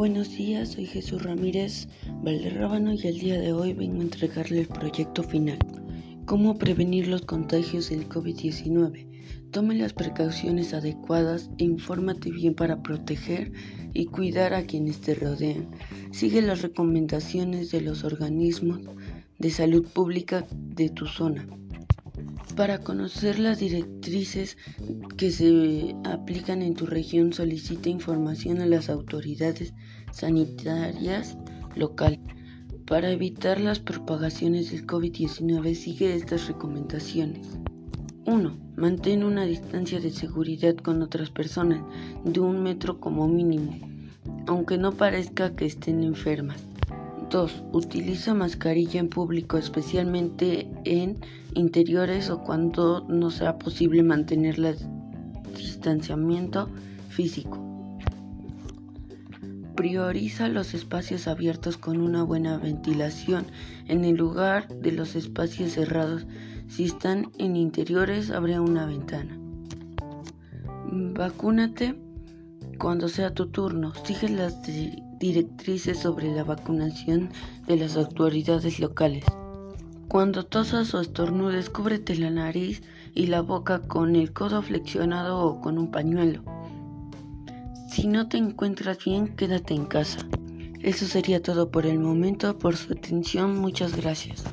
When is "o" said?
52.28-52.42, 80.94-81.00, 85.38-85.60